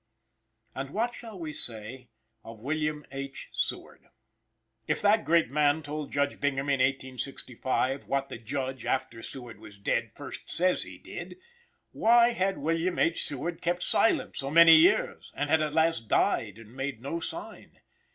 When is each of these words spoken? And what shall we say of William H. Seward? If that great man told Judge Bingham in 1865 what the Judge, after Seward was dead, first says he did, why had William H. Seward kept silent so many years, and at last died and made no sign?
And 0.73 0.89
what 0.89 1.13
shall 1.13 1.37
we 1.37 1.53
say 1.53 2.09
of 2.43 2.59
William 2.59 3.05
H. 3.11 3.49
Seward? 3.53 4.05
If 4.87 4.99
that 5.03 5.23
great 5.25 5.51
man 5.51 5.83
told 5.83 6.11
Judge 6.11 6.39
Bingham 6.41 6.69
in 6.69 6.79
1865 6.79 8.05
what 8.07 8.27
the 8.27 8.39
Judge, 8.39 8.83
after 8.83 9.21
Seward 9.21 9.59
was 9.59 9.77
dead, 9.77 10.09
first 10.15 10.49
says 10.49 10.81
he 10.81 10.97
did, 10.97 11.37
why 11.91 12.29
had 12.29 12.57
William 12.57 12.97
H. 12.97 13.25
Seward 13.27 13.61
kept 13.61 13.83
silent 13.83 14.35
so 14.35 14.49
many 14.49 14.75
years, 14.75 15.31
and 15.35 15.51
at 15.51 15.71
last 15.71 16.07
died 16.07 16.57
and 16.57 16.73
made 16.75 16.99
no 16.99 17.19
sign? 17.19 17.79